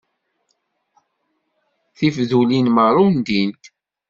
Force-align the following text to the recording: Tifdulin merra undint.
Tifdulin 1.97 2.67
merra 2.75 3.01
undint. 3.07 3.61